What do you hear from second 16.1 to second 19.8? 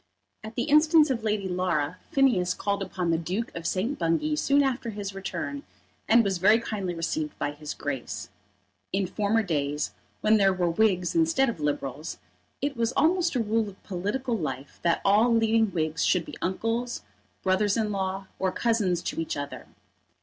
be uncles, brothers in law, or cousins to each other.